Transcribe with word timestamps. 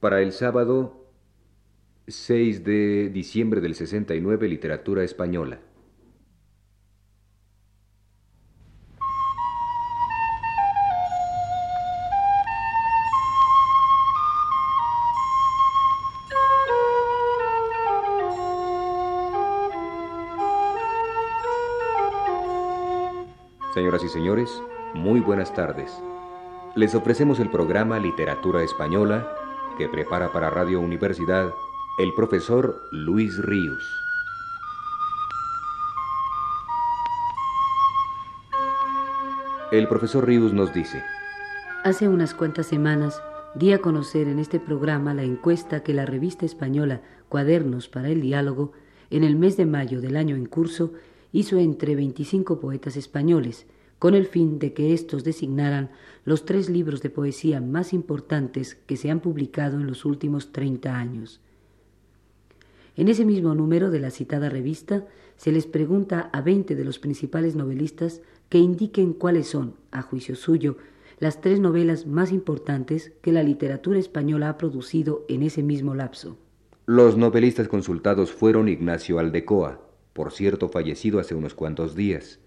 Para 0.00 0.20
el 0.20 0.30
sábado 0.30 1.10
6 2.06 2.62
de 2.62 3.10
diciembre 3.10 3.60
del 3.60 3.74
69, 3.74 4.46
literatura 4.46 5.02
española. 5.02 5.58
Señoras 23.74 24.04
y 24.04 24.08
señores, 24.08 24.62
muy 24.94 25.18
buenas 25.18 25.52
tardes. 25.54 26.00
Les 26.76 26.94
ofrecemos 26.94 27.40
el 27.40 27.50
programa 27.50 27.98
Literatura 27.98 28.62
Española 28.62 29.37
que 29.78 29.88
prepara 29.88 30.32
para 30.32 30.50
Radio 30.50 30.80
Universidad 30.80 31.54
el 31.98 32.12
profesor 32.12 32.82
Luis 32.90 33.38
Ríos. 33.38 33.88
El 39.70 39.86
profesor 39.86 40.26
Ríos 40.26 40.52
nos 40.52 40.74
dice, 40.74 41.04
Hace 41.84 42.08
unas 42.08 42.34
cuantas 42.34 42.66
semanas 42.66 43.22
di 43.54 43.72
a 43.72 43.78
conocer 43.78 44.26
en 44.26 44.40
este 44.40 44.58
programa 44.58 45.14
la 45.14 45.22
encuesta 45.22 45.84
que 45.84 45.94
la 45.94 46.06
revista 46.06 46.44
española 46.44 47.00
Cuadernos 47.28 47.88
para 47.88 48.08
el 48.08 48.20
Diálogo, 48.20 48.72
en 49.10 49.22
el 49.22 49.36
mes 49.36 49.56
de 49.56 49.66
mayo 49.66 50.00
del 50.00 50.16
año 50.16 50.34
en 50.34 50.46
curso, 50.46 50.92
hizo 51.30 51.56
entre 51.56 51.94
25 51.94 52.58
poetas 52.58 52.96
españoles, 52.96 53.66
con 53.98 54.14
el 54.14 54.26
fin 54.26 54.58
de 54.58 54.72
que 54.72 54.92
éstos 54.92 55.24
designaran 55.24 55.90
los 56.24 56.44
tres 56.44 56.68
libros 56.68 57.02
de 57.02 57.10
poesía 57.10 57.60
más 57.60 57.92
importantes 57.92 58.74
que 58.74 58.96
se 58.96 59.10
han 59.10 59.20
publicado 59.20 59.80
en 59.80 59.86
los 59.86 60.04
últimos 60.04 60.52
30 60.52 60.96
años. 60.96 61.40
En 62.96 63.08
ese 63.08 63.24
mismo 63.24 63.54
número 63.54 63.90
de 63.90 64.00
la 64.00 64.10
citada 64.10 64.48
revista 64.48 65.06
se 65.36 65.52
les 65.52 65.66
pregunta 65.66 66.30
a 66.32 66.42
20 66.42 66.74
de 66.74 66.84
los 66.84 66.98
principales 66.98 67.54
novelistas 67.54 68.22
que 68.48 68.58
indiquen 68.58 69.12
cuáles 69.12 69.46
son, 69.46 69.74
a 69.92 70.02
juicio 70.02 70.34
suyo, 70.34 70.76
las 71.20 71.40
tres 71.40 71.60
novelas 71.60 72.06
más 72.06 72.32
importantes 72.32 73.12
que 73.22 73.32
la 73.32 73.42
literatura 73.42 73.98
española 73.98 74.48
ha 74.48 74.58
producido 74.58 75.24
en 75.28 75.42
ese 75.42 75.62
mismo 75.62 75.94
lapso. 75.94 76.38
Los 76.86 77.16
novelistas 77.16 77.68
consultados 77.68 78.32
fueron 78.32 78.68
Ignacio 78.68 79.18
Aldecoa, 79.18 79.80
por 80.12 80.32
cierto 80.32 80.68
fallecido 80.68 81.20
hace 81.20 81.34
unos 81.34 81.54
cuantos 81.54 81.94
días, 81.94 82.40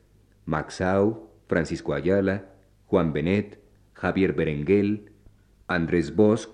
Maxau, 0.45 1.30
Francisco 1.51 1.93
Ayala, 1.93 2.45
Juan 2.85 3.11
Benet, 3.11 3.59
Javier 3.91 4.31
Berenguel, 4.31 5.11
Andrés 5.67 6.15
Bosch, 6.15 6.47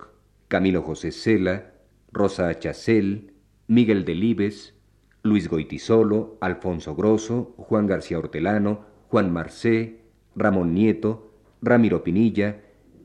Camilo 0.47 0.81
José 0.81 1.11
Cela, 1.11 1.73
Rosa 2.11 2.51
Chacel, 2.57 3.31
Miguel 3.67 4.05
Delibes, 4.05 4.73
Luis 5.21 5.49
Goitisolo, 5.49 6.39
Alfonso 6.41 6.95
Grosso, 6.95 7.53
Juan 7.57 7.85
García 7.85 8.17
Hortelano, 8.17 8.85
Juan 9.09 9.31
Marcé, 9.31 9.99
Ramón 10.35 10.73
Nieto, 10.73 11.31
Ramiro 11.61 12.03
Pinilla, 12.03 12.63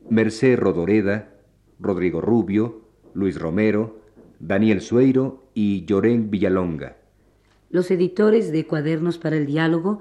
Mercé 0.09 0.57
Rodoreda, 0.57 1.35
Rodrigo 1.79 2.23
Rubio, 2.23 2.89
Luis 3.13 3.39
Romero, 3.39 4.01
Daniel 4.41 4.81
Sueiro 4.81 5.45
y 5.53 5.85
Llorén 5.85 6.31
Villalonga. 6.31 6.97
Los 7.69 7.91
editores 7.91 8.51
de 8.51 8.67
Cuadernos 8.67 9.19
para 9.19 9.37
el 9.37 9.45
Diálogo, 9.45 10.01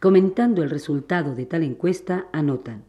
comentando 0.00 0.62
el 0.62 0.70
resultado 0.70 1.34
de 1.34 1.46
tal 1.46 1.62
encuesta, 1.62 2.26
anotan, 2.32 2.84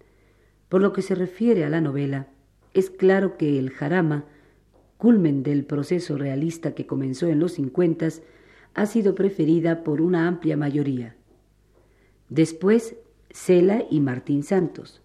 por 0.70 0.82
lo 0.82 0.94
que 0.94 1.02
se 1.02 1.14
refiere 1.14 1.66
a 1.66 1.70
la 1.70 1.82
novela, 1.82 2.28
es 2.74 2.90
claro 2.90 3.38
que 3.38 3.60
el 3.60 3.70
jarama, 3.70 4.24
culmen 4.98 5.44
del 5.44 5.66
proceso 5.66 6.18
realista 6.18 6.74
que 6.74 6.88
comenzó 6.88 7.28
en 7.28 7.40
los 7.40 7.54
cincuentas, 7.54 8.22
ha 8.74 8.86
sido 8.86 9.14
preferida 9.14 9.84
por 9.84 10.00
una 10.00 10.28
amplia 10.28 10.56
mayoría. 10.56 11.16
Después, 12.30 12.96
Cela 13.30 13.84
y 13.90 14.00
Martín 14.00 14.44
Santos. 14.44 15.02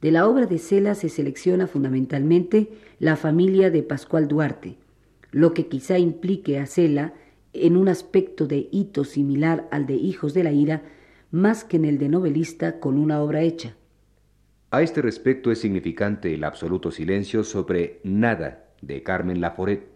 De 0.00 0.10
la 0.10 0.26
obra 0.26 0.46
de 0.46 0.58
Cela 0.58 0.94
se 0.94 1.10
selecciona 1.10 1.66
fundamentalmente 1.66 2.70
la 3.00 3.16
familia 3.16 3.70
de 3.70 3.82
Pascual 3.82 4.28
Duarte, 4.28 4.76
lo 5.30 5.52
que 5.52 5.66
quizá 5.66 5.98
implique 5.98 6.58
a 6.58 6.64
Cela 6.64 7.12
en 7.52 7.76
un 7.76 7.88
aspecto 7.88 8.46
de 8.46 8.68
hito 8.70 9.04
similar 9.04 9.68
al 9.70 9.86
de 9.86 9.94
Hijos 9.94 10.32
de 10.32 10.44
la 10.44 10.52
Ira, 10.52 10.82
más 11.30 11.64
que 11.64 11.76
en 11.76 11.84
el 11.84 11.98
de 11.98 12.08
novelista 12.08 12.80
con 12.80 12.98
una 12.98 13.20
obra 13.20 13.42
hecha. 13.42 13.76
A 14.70 14.82
este 14.82 15.02
respecto 15.02 15.50
es 15.50 15.60
significante 15.60 16.34
el 16.34 16.44
absoluto 16.44 16.90
silencio 16.90 17.44
sobre 17.44 18.00
Nada 18.04 18.66
de 18.82 19.02
Carmen 19.02 19.40
Laforet, 19.40 19.86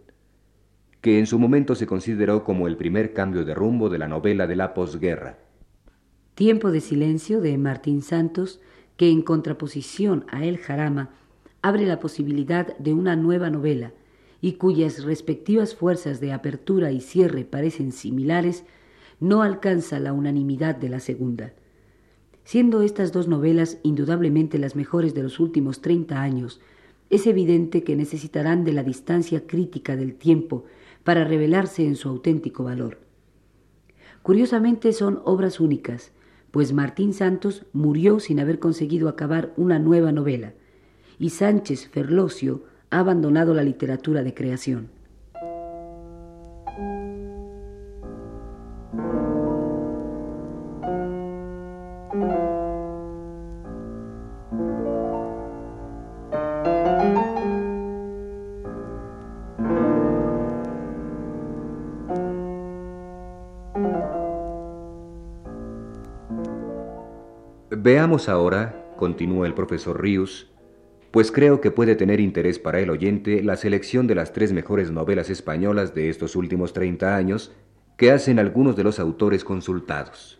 que 1.00 1.18
en 1.18 1.26
su 1.26 1.38
momento 1.38 1.74
se 1.74 1.86
consideró 1.86 2.44
como 2.44 2.68
el 2.68 2.76
primer 2.76 3.12
cambio 3.12 3.44
de 3.44 3.54
rumbo 3.54 3.88
de 3.90 3.98
la 3.98 4.08
novela 4.08 4.46
de 4.46 4.56
la 4.56 4.72
posguerra. 4.72 5.38
Tiempo 6.34 6.70
de 6.70 6.80
silencio 6.80 7.40
de 7.40 7.58
Martín 7.58 8.02
Santos, 8.02 8.60
que 8.96 9.10
en 9.10 9.22
contraposición 9.22 10.24
a 10.28 10.44
El 10.44 10.58
Jarama 10.58 11.10
abre 11.60 11.86
la 11.86 12.00
posibilidad 12.00 12.76
de 12.78 12.94
una 12.94 13.16
nueva 13.16 13.50
novela 13.50 13.92
y 14.40 14.54
cuyas 14.54 15.04
respectivas 15.04 15.74
fuerzas 15.74 16.20
de 16.20 16.32
apertura 16.32 16.92
y 16.92 17.00
cierre 17.00 17.44
parecen 17.44 17.92
similares, 17.92 18.64
no 19.22 19.42
alcanza 19.42 20.00
la 20.00 20.12
unanimidad 20.12 20.74
de 20.74 20.88
la 20.88 20.98
segunda. 20.98 21.52
Siendo 22.42 22.82
estas 22.82 23.12
dos 23.12 23.28
novelas 23.28 23.78
indudablemente 23.84 24.58
las 24.58 24.74
mejores 24.74 25.14
de 25.14 25.22
los 25.22 25.38
últimos 25.38 25.80
treinta 25.80 26.20
años, 26.22 26.60
es 27.08 27.28
evidente 27.28 27.84
que 27.84 27.94
necesitarán 27.94 28.64
de 28.64 28.72
la 28.72 28.82
distancia 28.82 29.46
crítica 29.46 29.94
del 29.94 30.16
tiempo 30.16 30.64
para 31.04 31.22
revelarse 31.22 31.86
en 31.86 31.94
su 31.94 32.08
auténtico 32.08 32.64
valor. 32.64 32.98
Curiosamente 34.22 34.92
son 34.92 35.20
obras 35.24 35.60
únicas, 35.60 36.10
pues 36.50 36.72
Martín 36.72 37.12
Santos 37.12 37.64
murió 37.72 38.18
sin 38.18 38.40
haber 38.40 38.58
conseguido 38.58 39.08
acabar 39.08 39.52
una 39.56 39.78
nueva 39.78 40.10
novela, 40.10 40.54
y 41.20 41.30
Sánchez 41.30 41.88
Ferlosio 41.88 42.64
ha 42.90 42.98
abandonado 42.98 43.54
la 43.54 43.62
literatura 43.62 44.24
de 44.24 44.34
creación. 44.34 44.88
Veamos 67.74 68.28
ahora, 68.28 68.92
continúa 68.98 69.46
el 69.46 69.54
profesor 69.54 70.02
Rius, 70.02 70.46
pues 71.10 71.32
creo 71.32 71.62
que 71.62 71.70
puede 71.70 71.96
tener 71.96 72.20
interés 72.20 72.58
para 72.58 72.80
el 72.80 72.90
oyente 72.90 73.42
la 73.42 73.56
selección 73.56 74.06
de 74.06 74.14
las 74.14 74.34
tres 74.34 74.52
mejores 74.52 74.90
novelas 74.90 75.30
españolas 75.30 75.94
de 75.94 76.10
estos 76.10 76.36
últimos 76.36 76.74
30 76.74 77.16
años 77.16 77.50
que 77.96 78.10
hacen 78.10 78.38
algunos 78.38 78.76
de 78.76 78.84
los 78.84 79.00
autores 79.00 79.42
consultados. 79.42 80.38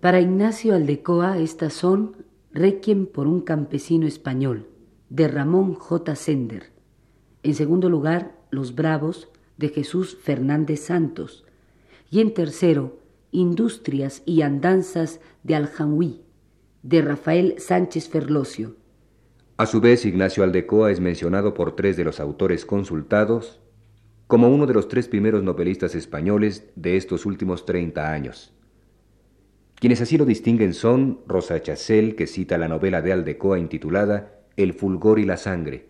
Para 0.00 0.20
Ignacio 0.20 0.74
Aldecoa 0.74 1.38
estas 1.38 1.72
son 1.72 2.16
Requiem 2.52 3.06
por 3.06 3.28
un 3.28 3.40
campesino 3.40 4.06
español, 4.06 4.68
de 5.08 5.26
Ramón 5.26 5.72
J. 5.72 6.14
Sender. 6.14 6.72
En 7.42 7.54
segundo 7.54 7.88
lugar, 7.88 8.36
Los 8.50 8.74
Bravos, 8.74 9.30
de 9.56 9.70
Jesús 9.70 10.18
Fernández 10.22 10.80
Santos. 10.80 11.46
Y 12.10 12.20
en 12.20 12.34
tercero, 12.34 12.98
Industrias 13.30 14.22
y 14.26 14.42
Andanzas 14.42 15.20
de 15.44 15.54
Aljanhuí, 15.54 16.23
de 16.84 17.00
Rafael 17.00 17.54
Sánchez 17.58 18.10
Ferlosio. 18.10 18.76
A 19.56 19.64
su 19.64 19.80
vez, 19.80 20.04
Ignacio 20.04 20.44
Aldecoa 20.44 20.90
es 20.90 21.00
mencionado 21.00 21.54
por 21.54 21.74
tres 21.74 21.96
de 21.96 22.04
los 22.04 22.20
autores 22.20 22.66
consultados 22.66 23.60
como 24.26 24.48
uno 24.48 24.66
de 24.66 24.74
los 24.74 24.88
tres 24.88 25.08
primeros 25.08 25.42
novelistas 25.42 25.94
españoles 25.94 26.70
de 26.76 26.96
estos 26.96 27.24
últimos 27.24 27.64
30 27.64 28.12
años. 28.12 28.52
Quienes 29.76 30.00
así 30.02 30.18
lo 30.18 30.24
distinguen 30.26 30.74
son 30.74 31.20
Rosa 31.26 31.60
Chacel, 31.62 32.16
que 32.16 32.26
cita 32.26 32.58
la 32.58 32.68
novela 32.68 33.00
de 33.00 33.12
Aldecoa 33.12 33.58
intitulada 33.58 34.40
El 34.56 34.74
fulgor 34.74 35.18
y 35.18 35.24
la 35.24 35.36
sangre, 35.36 35.88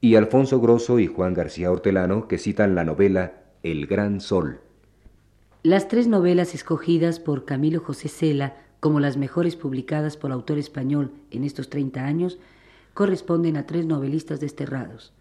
y 0.00 0.16
Alfonso 0.16 0.60
Grosso 0.60 0.98
y 0.98 1.06
Juan 1.06 1.34
García 1.34 1.70
Hortelano, 1.70 2.28
que 2.28 2.38
citan 2.38 2.74
la 2.74 2.84
novela 2.84 3.44
El 3.62 3.86
gran 3.86 4.20
sol. 4.20 4.60
Las 5.62 5.88
tres 5.88 6.06
novelas 6.06 6.54
escogidas 6.54 7.20
por 7.20 7.44
Camilo 7.44 7.80
José 7.80 8.08
Cela 8.08 8.56
como 8.84 9.00
las 9.00 9.16
mejores 9.16 9.56
publicadas 9.56 10.18
por 10.18 10.30
autor 10.30 10.58
español 10.58 11.10
en 11.30 11.44
estos 11.44 11.70
30 11.70 12.04
años, 12.04 12.38
corresponden 12.92 13.56
a 13.56 13.64
tres 13.64 13.86
novelistas 13.86 14.40
desterrados. 14.40 15.14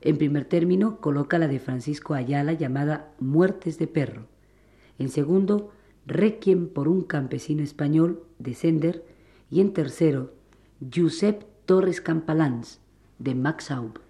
En 0.00 0.18
primer 0.18 0.46
término, 0.46 1.00
coloca 1.00 1.38
la 1.38 1.46
de 1.46 1.60
Francisco 1.60 2.14
Ayala 2.14 2.54
llamada 2.54 3.12
Muertes 3.20 3.78
de 3.78 3.86
Perro. 3.86 4.26
En 4.98 5.10
segundo, 5.10 5.70
Requiem 6.06 6.66
por 6.66 6.88
un 6.88 7.02
campesino 7.02 7.62
español 7.62 8.24
de 8.40 8.54
Sender. 8.54 9.04
Y 9.48 9.60
en 9.60 9.74
tercero, 9.74 10.32
Josep 10.92 11.44
Torres 11.66 12.00
Campalans 12.00 12.80
de 13.20 13.36
Max 13.36 13.70
Aub. 13.70 14.00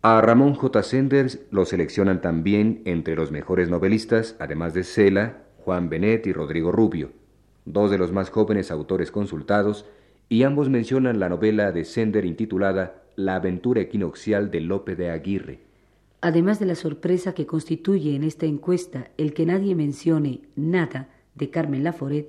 A 0.00 0.18
Ramón 0.22 0.54
J. 0.54 0.82
Senders 0.82 1.40
lo 1.50 1.66
seleccionan 1.66 2.22
también 2.22 2.80
entre 2.86 3.16
los 3.16 3.32
mejores 3.32 3.68
novelistas, 3.68 4.34
además 4.38 4.72
de 4.72 4.84
Cela, 4.84 5.42
Juan 5.58 5.90
Benet 5.90 6.26
y 6.26 6.32
Rodrigo 6.32 6.72
Rubio, 6.72 7.19
dos 7.64 7.90
de 7.90 7.98
los 7.98 8.12
más 8.12 8.30
jóvenes 8.30 8.70
autores 8.70 9.10
consultados, 9.10 9.86
y 10.28 10.44
ambos 10.44 10.68
mencionan 10.68 11.18
la 11.18 11.28
novela 11.28 11.72
de 11.72 11.84
Sender 11.84 12.24
intitulada 12.24 13.02
La 13.16 13.36
aventura 13.36 13.80
equinoccial 13.80 14.50
de 14.50 14.60
Lope 14.60 14.96
de 14.96 15.10
Aguirre. 15.10 15.60
Además 16.20 16.60
de 16.60 16.66
la 16.66 16.74
sorpresa 16.74 17.34
que 17.34 17.46
constituye 17.46 18.14
en 18.14 18.24
esta 18.24 18.46
encuesta 18.46 19.10
el 19.16 19.32
que 19.32 19.46
nadie 19.46 19.74
mencione 19.74 20.42
nada 20.54 21.08
de 21.34 21.50
Carmen 21.50 21.82
Laforet, 21.82 22.28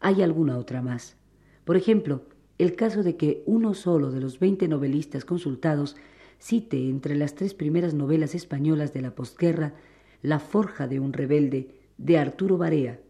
hay 0.00 0.22
alguna 0.22 0.58
otra 0.58 0.80
más. 0.80 1.16
Por 1.64 1.76
ejemplo, 1.76 2.22
el 2.58 2.76
caso 2.76 3.02
de 3.02 3.16
que 3.16 3.42
uno 3.44 3.74
solo 3.74 4.12
de 4.12 4.20
los 4.20 4.38
veinte 4.38 4.68
novelistas 4.68 5.24
consultados 5.24 5.96
cite 6.38 6.88
entre 6.88 7.16
las 7.16 7.34
tres 7.34 7.54
primeras 7.54 7.94
novelas 7.94 8.34
españolas 8.34 8.92
de 8.92 9.02
la 9.02 9.14
posguerra 9.14 9.74
La 10.22 10.38
forja 10.38 10.86
de 10.86 11.00
un 11.00 11.12
rebelde 11.12 11.74
de 11.98 12.18
Arturo 12.18 12.56
Barea, 12.56 13.00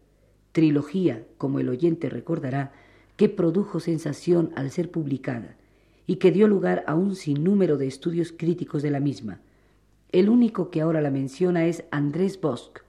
trilogía, 0.57 1.23
como 1.37 1.59
el 1.59 1.69
oyente 1.69 2.09
recordará, 2.09 2.71
que 3.15 3.29
produjo 3.29 3.79
sensación 3.79 4.51
al 4.55 4.71
ser 4.71 4.89
publicada 4.89 5.55
y 6.07 6.15
que 6.15 6.31
dio 6.31 6.47
lugar 6.47 6.83
a 6.87 6.95
un 6.95 7.15
sinnúmero 7.15 7.77
de 7.77 7.85
estudios 7.85 8.33
críticos 8.35 8.81
de 8.81 8.89
la 8.89 8.99
misma. 8.99 9.39
El 10.11 10.29
único 10.29 10.71
que 10.71 10.81
ahora 10.81 10.99
la 10.99 11.11
menciona 11.11 11.67
es 11.67 11.83
Andrés 11.91 12.41
Bosch. 12.41 12.79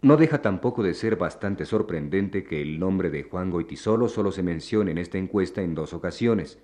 No 0.00 0.16
deja 0.16 0.40
tampoco 0.40 0.82
de 0.82 0.94
ser 0.94 1.16
bastante 1.16 1.66
sorprendente 1.66 2.44
que 2.44 2.62
el 2.62 2.78
nombre 2.78 3.10
de 3.10 3.24
Juan 3.24 3.50
Goitisolo 3.50 4.08
solo 4.08 4.32
se 4.32 4.42
mencione 4.42 4.92
en 4.92 4.96
esta 4.96 5.18
encuesta 5.18 5.60
en 5.60 5.74
dos 5.74 5.92
ocasiones, 5.92 6.60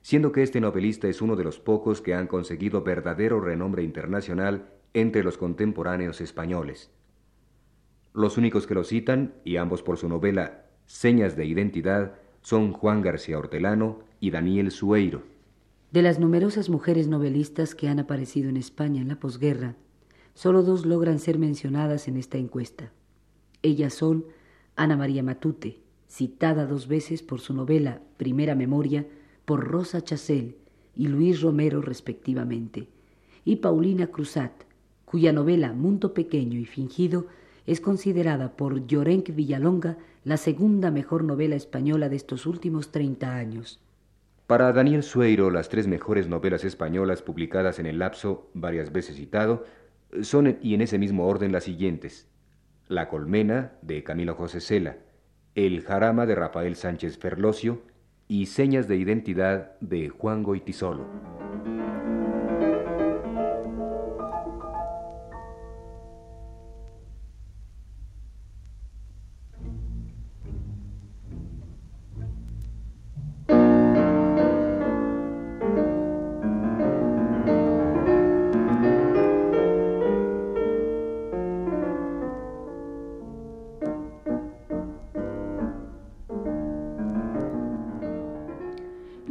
siendo 0.00 0.32
que 0.32 0.42
este 0.42 0.60
novelista 0.60 1.06
es 1.06 1.22
uno 1.22 1.36
de 1.36 1.44
los 1.44 1.60
pocos 1.60 2.00
que 2.00 2.14
han 2.14 2.26
conseguido 2.26 2.82
verdadero 2.82 3.40
renombre 3.40 3.84
internacional 3.84 4.66
entre 4.94 5.22
los 5.22 5.38
contemporáneos 5.38 6.20
españoles. 6.20 6.90
Los 8.14 8.36
únicos 8.36 8.66
que 8.66 8.74
lo 8.74 8.84
citan, 8.84 9.34
y 9.44 9.56
ambos 9.56 9.82
por 9.82 9.96
su 9.96 10.08
novela 10.08 10.66
Señas 10.86 11.36
de 11.36 11.46
Identidad, 11.46 12.14
son 12.42 12.72
Juan 12.72 13.00
García 13.00 13.38
Hortelano 13.38 14.00
y 14.20 14.30
Daniel 14.30 14.70
Sueiro. 14.70 15.22
De 15.92 16.02
las 16.02 16.18
numerosas 16.18 16.68
mujeres 16.68 17.08
novelistas 17.08 17.74
que 17.74 17.88
han 17.88 17.98
aparecido 17.98 18.48
en 18.48 18.56
España 18.56 19.00
en 19.00 19.08
la 19.08 19.20
posguerra, 19.20 19.76
solo 20.34 20.62
dos 20.62 20.84
logran 20.84 21.18
ser 21.18 21.38
mencionadas 21.38 22.08
en 22.08 22.16
esta 22.16 22.38
encuesta. 22.38 22.92
Ellas 23.62 23.94
son 23.94 24.24
Ana 24.76 24.96
María 24.96 25.22
Matute, 25.22 25.80
citada 26.08 26.66
dos 26.66 26.88
veces 26.88 27.22
por 27.22 27.40
su 27.40 27.54
novela 27.54 28.02
Primera 28.16 28.54
Memoria, 28.54 29.06
por 29.44 29.66
Rosa 29.66 30.02
Chacel 30.02 30.56
y 30.96 31.08
Luis 31.08 31.40
Romero 31.40 31.80
respectivamente, 31.80 32.88
y 33.44 33.56
Paulina 33.56 34.08
Cruzat, 34.08 34.52
cuya 35.04 35.32
novela 35.32 35.72
Mundo 35.72 36.12
Pequeño 36.12 36.58
y 36.58 36.64
Fingido 36.64 37.26
es 37.66 37.80
considerada 37.80 38.56
por 38.56 38.86
Llorenc 38.86 39.34
Villalonga 39.34 39.98
la 40.24 40.36
segunda 40.36 40.90
mejor 40.90 41.24
novela 41.24 41.56
española 41.56 42.08
de 42.08 42.16
estos 42.16 42.46
últimos 42.46 42.92
treinta 42.92 43.36
años. 43.36 43.80
Para 44.46 44.72
Daniel 44.72 45.02
Sueiro, 45.02 45.50
las 45.50 45.68
tres 45.68 45.86
mejores 45.86 46.28
novelas 46.28 46.64
españolas 46.64 47.22
publicadas 47.22 47.78
en 47.78 47.86
el 47.86 47.98
lapso, 47.98 48.50
varias 48.54 48.92
veces 48.92 49.16
citado, 49.16 49.64
son 50.20 50.58
y 50.60 50.74
en 50.74 50.82
ese 50.82 50.98
mismo 50.98 51.26
orden 51.26 51.52
las 51.52 51.64
siguientes. 51.64 52.28
La 52.88 53.08
colmena, 53.08 53.72
de 53.80 54.02
Camilo 54.02 54.34
José 54.34 54.60
Cela, 54.60 54.98
El 55.54 55.82
jarama, 55.82 56.26
de 56.26 56.34
Rafael 56.34 56.76
Sánchez 56.76 57.16
Ferlosio, 57.18 57.82
y 58.28 58.46
Señas 58.46 58.88
de 58.88 58.96
Identidad 58.96 59.78
de 59.80 60.08
Juan 60.08 60.42
Goitisolo. 60.42 61.06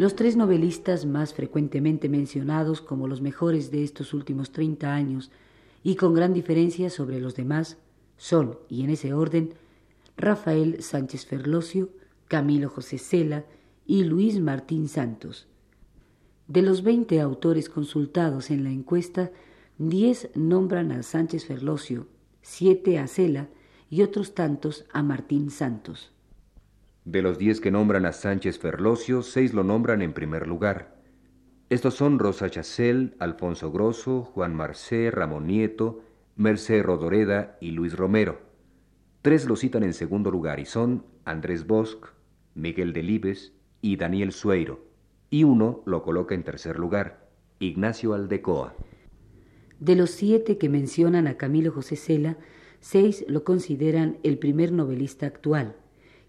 Los 0.01 0.15
tres 0.15 0.35
novelistas 0.35 1.05
más 1.05 1.35
frecuentemente 1.35 2.09
mencionados 2.09 2.81
como 2.81 3.07
los 3.07 3.21
mejores 3.21 3.69
de 3.69 3.83
estos 3.83 4.15
últimos 4.15 4.51
30 4.51 4.91
años 4.91 5.29
y 5.83 5.93
con 5.93 6.15
gran 6.15 6.33
diferencia 6.33 6.89
sobre 6.89 7.19
los 7.19 7.35
demás 7.35 7.77
son, 8.17 8.57
y 8.67 8.83
en 8.83 8.89
ese 8.89 9.13
orden, 9.13 9.53
Rafael 10.17 10.81
Sánchez 10.81 11.27
Ferlosio, 11.27 11.89
Camilo 12.27 12.67
José 12.67 12.97
Cela 12.97 13.45
y 13.85 14.03
Luis 14.03 14.39
Martín 14.39 14.87
Santos. 14.87 15.45
De 16.47 16.63
los 16.63 16.81
20 16.81 17.21
autores 17.21 17.69
consultados 17.69 18.49
en 18.49 18.63
la 18.63 18.71
encuesta, 18.71 19.29
10 19.77 20.31
nombran 20.33 20.91
a 20.93 21.03
Sánchez 21.03 21.45
Ferlosio, 21.45 22.07
7 22.41 22.97
a 22.97 23.05
Cela 23.05 23.49
y 23.91 24.01
otros 24.01 24.33
tantos 24.33 24.83
a 24.93 25.03
Martín 25.03 25.51
Santos. 25.51 26.11
De 27.05 27.21
los 27.23 27.39
diez 27.39 27.59
que 27.59 27.71
nombran 27.71 28.05
a 28.05 28.13
Sánchez 28.13 28.59
Ferlosio, 28.59 29.23
seis 29.23 29.53
lo 29.53 29.63
nombran 29.63 30.01
en 30.01 30.13
primer 30.13 30.47
lugar. 30.47 31.01
Estos 31.69 31.95
son 31.95 32.19
Rosa 32.19 32.49
Chacel, 32.49 33.15
Alfonso 33.17 33.71
Grosso, 33.71 34.23
Juan 34.23 34.55
Marcé, 34.55 35.09
Ramón 35.09 35.47
Nieto, 35.47 36.03
Mercé 36.35 36.83
Rodoreda 36.83 37.57
y 37.59 37.71
Luis 37.71 37.95
Romero. 37.95 38.41
Tres 39.21 39.47
lo 39.47 39.55
citan 39.55 39.83
en 39.83 39.93
segundo 39.93 40.31
lugar 40.31 40.59
y 40.59 40.65
son 40.65 41.05
Andrés 41.25 41.65
Bosch, 41.65 42.07
Miguel 42.53 42.93
Delibes 42.93 43.53
y 43.81 43.95
Daniel 43.97 44.31
Sueiro. 44.31 44.85
Y 45.29 45.43
uno 45.43 45.81
lo 45.85 46.03
coloca 46.03 46.35
en 46.35 46.43
tercer 46.43 46.77
lugar, 46.77 47.29
Ignacio 47.59 48.13
Aldecoa. 48.13 48.75
De 49.79 49.95
los 49.95 50.11
siete 50.11 50.57
que 50.57 50.69
mencionan 50.69 51.25
a 51.25 51.37
Camilo 51.37 51.71
José 51.71 51.95
Cela, 51.95 52.37
seis 52.79 53.25
lo 53.27 53.43
consideran 53.43 54.19
el 54.23 54.37
primer 54.37 54.71
novelista 54.71 55.25
actual, 55.25 55.75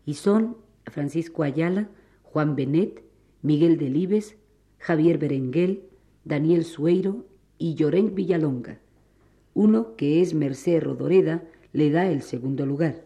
y 0.04 0.14
son 0.14 0.56
Francisco 0.86 1.42
Ayala, 1.42 1.88
Juan 2.22 2.56
Benet, 2.56 3.02
Miguel 3.42 3.78
Delibes, 3.78 4.36
Javier 4.78 5.18
Berenguel, 5.18 5.84
Daniel 6.24 6.64
Sueiro 6.64 7.26
y 7.58 7.74
Llorén 7.74 8.14
Villalonga. 8.14 8.78
Uno, 9.54 9.96
que 9.96 10.22
es 10.22 10.34
Merced 10.34 10.82
Rodoreda, 10.82 11.44
le 11.72 11.90
da 11.90 12.06
el 12.06 12.22
segundo 12.22 12.66
lugar. 12.66 13.04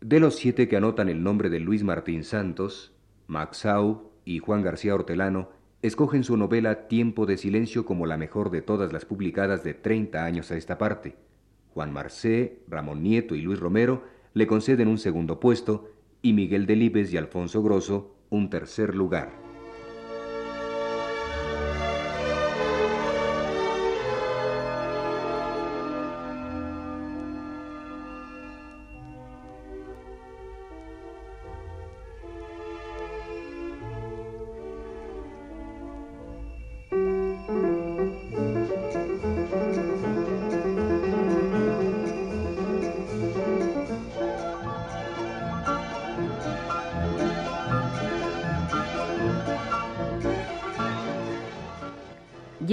De 0.00 0.20
los 0.20 0.36
siete 0.36 0.68
que 0.68 0.76
anotan 0.76 1.08
el 1.08 1.22
nombre 1.22 1.48
de 1.48 1.60
Luis 1.60 1.82
Martín 1.82 2.24
Santos, 2.24 2.92
Maxau 3.26 4.10
y 4.24 4.38
Juan 4.38 4.62
García 4.62 4.94
Hortelano 4.94 5.48
escogen 5.82 6.24
su 6.24 6.36
novela 6.36 6.88
Tiempo 6.88 7.26
de 7.26 7.36
Silencio 7.36 7.84
como 7.84 8.06
la 8.06 8.16
mejor 8.16 8.50
de 8.50 8.62
todas 8.62 8.92
las 8.92 9.04
publicadas 9.04 9.64
de 9.64 9.74
30 9.74 10.24
años 10.24 10.50
a 10.50 10.56
esta 10.56 10.78
parte. 10.78 11.16
Juan 11.72 11.92
Marcé, 11.92 12.62
Ramón 12.68 13.02
Nieto 13.02 13.34
y 13.34 13.42
Luis 13.42 13.60
Romero 13.60 14.02
le 14.34 14.46
conceden 14.46 14.88
un 14.88 14.98
segundo 14.98 15.40
puesto 15.40 15.90
y 16.24 16.32
Miguel 16.32 16.64
Delibes 16.64 17.12
y 17.12 17.18
Alfonso 17.18 17.62
Grosso 17.62 18.16
un 18.30 18.48
tercer 18.48 18.94
lugar. 18.94 19.43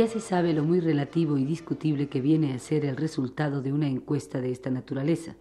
Ya 0.02 0.08
se 0.08 0.20
sabe 0.20 0.54
lo 0.54 0.64
muy 0.64 0.80
relativo 0.80 1.38
y 1.38 1.46
discutible 1.46 2.10
que 2.10 2.22
viene 2.22 2.54
a 2.54 2.58
ser 2.58 2.86
el 2.86 2.98
resultado 2.98 3.62
de 3.62 3.72
una 3.72 3.88
encuesta 3.88 4.42
de 4.42 4.50
esta 4.50 4.72
naturaleza. 4.72 5.36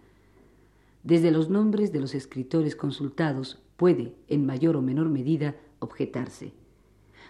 Desde 1.01 1.31
los 1.31 1.49
nombres 1.49 1.91
de 1.91 1.99
los 1.99 2.13
escritores 2.13 2.75
consultados 2.75 3.59
puede, 3.75 4.13
en 4.27 4.45
mayor 4.45 4.75
o 4.77 4.83
menor 4.83 5.09
medida, 5.09 5.55
objetarse. 5.79 6.53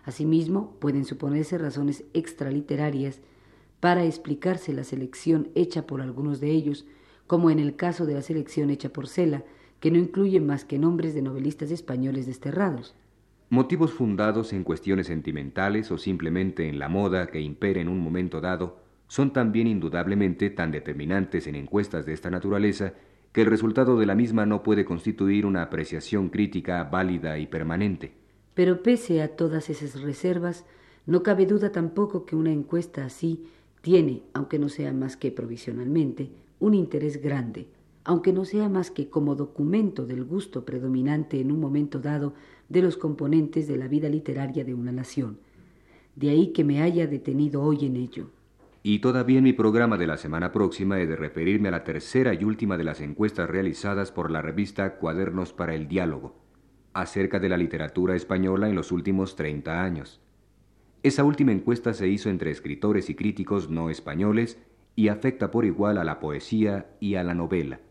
Asimismo, 0.04 0.76
pueden 0.82 1.06
suponerse 1.06 1.58
razones 1.58 2.04
extraliterarias 2.14 3.22
para 3.80 4.04
explicarse 4.04 4.74
la 4.74 4.84
selección 4.84 5.52
hecha 5.56 5.88
por 5.88 6.02
algunos 6.02 6.42
de 6.42 6.52
ellos, 6.52 6.86
como 7.28 7.50
en 7.50 7.60
el 7.60 7.78
caso 7.78 8.06
de 8.06 8.16
la 8.16 8.24
selección 8.24 8.70
hecha 8.72 8.90
por 8.90 9.08
Cela, 9.08 9.46
que 9.80 9.90
no 9.90 10.00
incluye 10.00 10.42
más 10.42 10.66
que 10.66 10.78
nombres 10.78 11.14
de 11.14 11.22
novelistas 11.22 11.72
españoles 11.72 12.26
desterrados. 12.26 12.94
Motivos 13.52 13.92
fundados 13.92 14.54
en 14.54 14.64
cuestiones 14.64 15.08
sentimentales 15.08 15.92
o 15.92 15.98
simplemente 15.98 16.70
en 16.70 16.80
la 16.80 16.88
moda 16.88 17.28
que 17.28 17.42
impere 17.42 17.82
en 17.82 17.90
un 17.90 18.00
momento 18.00 18.40
dado 18.40 18.78
son 19.10 19.34
también 19.34 19.68
indudablemente 19.68 20.50
tan 20.50 20.72
determinantes 20.72 21.48
en 21.48 21.56
encuestas 21.56 22.06
de 22.06 22.14
esta 22.14 22.30
naturaleza 22.30 22.94
que 23.34 23.42
el 23.42 23.48
resultado 23.48 24.00
de 24.00 24.06
la 24.06 24.16
misma 24.16 24.46
no 24.46 24.64
puede 24.64 24.86
constituir 24.86 25.46
una 25.46 25.64
apreciación 25.64 26.30
crítica 26.30 26.86
válida 26.86 27.40
y 27.40 27.48
permanente. 27.48 28.14
Pero 28.54 28.82
pese 28.84 29.22
a 29.22 29.36
todas 29.36 29.70
esas 29.70 30.00
reservas, 30.00 30.64
no 31.06 31.22
cabe 31.22 31.46
duda 31.46 31.74
tampoco 31.74 32.26
que 32.26 32.38
una 32.38 32.54
encuesta 32.54 33.04
así 33.04 33.48
tiene, 33.82 34.24
aunque 34.34 34.60
no 34.60 34.70
sea 34.70 34.94
más 34.94 35.18
que 35.18 35.30
provisionalmente, 35.30 36.32
un 36.62 36.74
interés 36.74 37.22
grande, 37.22 37.68
aunque 38.06 38.32
no 38.32 38.46
sea 38.46 38.70
más 38.70 38.92
que 38.92 39.10
como 39.10 39.36
documento 39.36 40.06
del 40.06 40.24
gusto 40.24 40.64
predominante 40.64 41.42
en 41.42 41.52
un 41.52 41.60
momento 41.60 42.00
dado 42.00 42.34
de 42.72 42.82
los 42.82 42.96
componentes 42.96 43.68
de 43.68 43.78
la 43.78 43.88
vida 43.88 44.08
literaria 44.08 44.64
de 44.64 44.74
una 44.74 44.94
nación. 44.94 45.40
De 46.16 46.30
ahí 46.30 46.54
que 46.54 46.64
me 46.64 46.82
haya 46.82 47.06
detenido 47.06 47.62
hoy 47.62 47.86
en 47.86 47.98
ello. 47.98 48.30
Y 48.82 49.00
todavía 49.00 49.40
en 49.40 49.44
mi 49.44 49.54
programa 49.54 49.98
de 49.98 50.08
la 50.08 50.18
semana 50.18 50.52
próxima 50.52 51.00
he 51.00 51.06
de 51.06 51.18
referirme 51.18 51.68
a 51.68 51.72
la 51.72 51.84
tercera 51.84 52.34
y 52.34 52.44
última 52.44 52.78
de 52.78 52.86
las 52.86 53.02
encuestas 53.02 53.50
realizadas 53.50 54.12
por 54.12 54.32
la 54.32 54.42
revista 54.42 54.96
Cuadernos 54.96 55.52
para 55.52 55.76
el 55.76 55.88
Diálogo, 55.88 56.36
acerca 56.94 57.40
de 57.40 57.50
la 57.50 57.58
literatura 57.58 58.16
española 58.16 58.70
en 58.70 58.76
los 58.76 58.92
últimos 58.92 59.36
30 59.36 59.84
años. 59.84 60.22
Esa 61.04 61.24
última 61.26 61.52
encuesta 61.52 61.94
se 61.94 62.08
hizo 62.08 62.30
entre 62.30 62.52
escritores 62.52 63.10
y 63.10 63.16
críticos 63.16 63.70
no 63.70 63.90
españoles 63.90 64.58
y 64.96 65.10
afecta 65.10 65.52
por 65.52 65.66
igual 65.66 65.98
a 65.98 66.04
la 66.04 66.20
poesía 66.20 66.88
y 67.00 67.16
a 67.16 67.24
la 67.24 67.36
novela. 67.36 67.82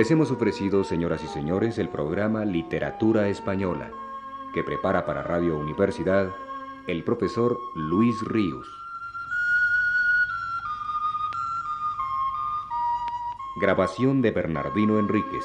Les 0.00 0.10
hemos 0.10 0.30
ofrecido, 0.30 0.82
señoras 0.82 1.22
y 1.22 1.26
señores, 1.26 1.76
el 1.76 1.90
programa 1.90 2.46
Literatura 2.46 3.28
Española, 3.28 3.90
que 4.54 4.64
prepara 4.64 5.04
para 5.04 5.22
Radio 5.22 5.58
Universidad 5.58 6.30
el 6.86 7.04
profesor 7.04 7.58
Luis 7.74 8.18
Ríos. 8.24 8.66
Grabación 13.60 14.22
de 14.22 14.30
Bernardino 14.30 14.98
Enríquez. 14.98 15.44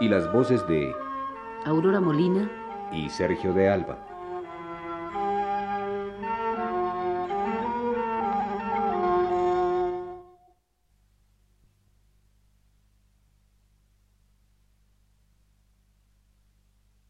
Y 0.00 0.08
las 0.08 0.32
voces 0.32 0.66
de 0.68 0.96
Aurora 1.66 2.00
Molina 2.00 2.50
y 2.92 3.10
Sergio 3.10 3.52
de 3.52 3.68
Alba. 3.68 4.09